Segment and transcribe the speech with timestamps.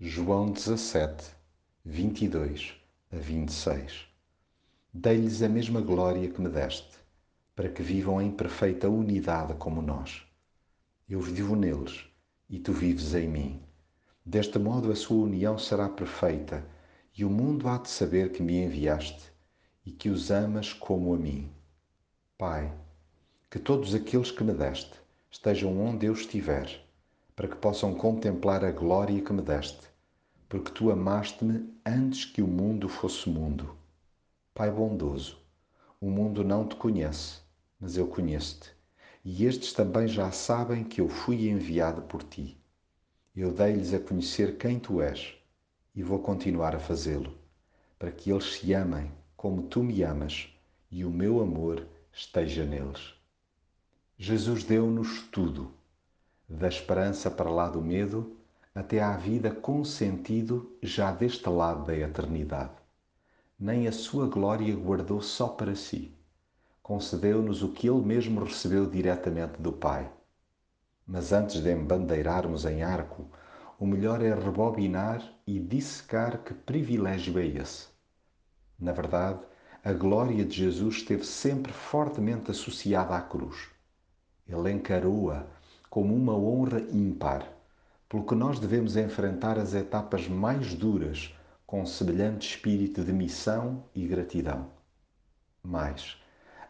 [0.00, 1.24] João 17,
[1.84, 2.72] 22
[3.10, 4.06] a 26
[4.94, 6.96] Dei-lhes a mesma glória que me deste,
[7.56, 10.22] para que vivam em perfeita unidade como nós.
[11.08, 12.04] Eu vivo neles
[12.48, 13.60] e tu vives em mim.
[14.24, 16.64] Deste modo a sua união será perfeita
[17.12, 19.32] e o mundo há de saber que me enviaste
[19.84, 21.50] e que os amas como a mim.
[22.38, 22.72] Pai,
[23.50, 24.92] que todos aqueles que me deste
[25.28, 26.87] estejam onde eu estiver,
[27.38, 29.86] para que possam contemplar a glória que me deste,
[30.48, 33.76] porque tu amaste-me antes que o mundo fosse mundo.
[34.52, 35.38] Pai bondoso,
[36.00, 37.38] o mundo não te conhece,
[37.78, 38.72] mas eu conheço-te,
[39.24, 42.60] e estes também já sabem que eu fui enviado por ti.
[43.36, 45.32] Eu dei-lhes a conhecer quem tu és,
[45.94, 47.32] e vou continuar a fazê-lo,
[48.00, 50.48] para que eles se amem como tu me amas
[50.90, 53.14] e o meu amor esteja neles.
[54.18, 55.77] Jesus deu-nos tudo,
[56.48, 58.36] da esperança para lá do medo
[58.74, 62.72] até à vida com sentido já deste lado da eternidade.
[63.58, 66.16] Nem a sua glória guardou só para si.
[66.82, 70.10] Concedeu-nos o que ele mesmo recebeu diretamente do Pai.
[71.06, 73.26] Mas antes de embandeirarmos em arco,
[73.78, 77.88] o melhor é rebobinar e dissecar que privilégio é esse.
[78.78, 79.40] Na verdade,
[79.84, 83.68] a glória de Jesus esteve sempre fortemente associada à cruz.
[84.46, 85.46] Ele encarou-a
[85.90, 87.46] como uma honra ímpar,
[88.08, 91.34] pelo que nós devemos enfrentar as etapas mais duras
[91.66, 94.70] com semelhante espírito de missão e gratidão.
[95.62, 96.16] Mas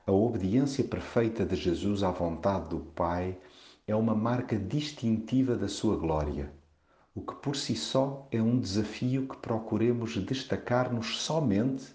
[0.07, 3.39] a obediência perfeita de Jesus à vontade do Pai
[3.87, 6.53] é uma marca distintiva da sua glória,
[7.15, 11.87] o que por si só é um desafio que procuremos destacar-nos somente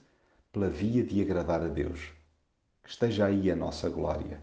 [0.52, 2.12] pela via de agradar a Deus.
[2.84, 4.42] Que esteja aí a nossa glória.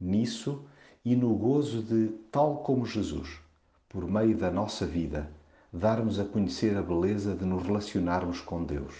[0.00, 0.64] Nisso
[1.04, 3.40] e no gozo de, tal como Jesus,
[3.88, 5.30] por meio da nossa vida,
[5.72, 8.94] darmos a conhecer a beleza de nos relacionarmos com Deus.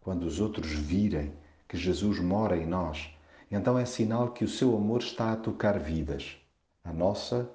[0.00, 1.32] Quando os outros virem
[1.66, 3.10] que Jesus mora em nós,
[3.50, 6.36] então é sinal que o seu amor está a tocar vidas,
[6.84, 7.50] a nossa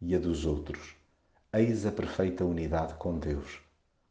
[0.00, 0.94] e a dos outros.
[1.52, 3.60] Eis a perfeita unidade com Deus,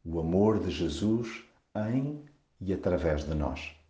[0.04, 1.44] o amor de Jesus
[1.74, 2.22] em
[2.60, 3.83] e através de nós.